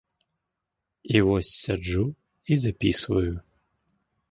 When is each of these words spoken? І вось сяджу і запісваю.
І 1.17 1.21
вось 1.27 1.51
сяджу 1.65 2.05
і 2.51 2.59
запісваю. 2.65 3.39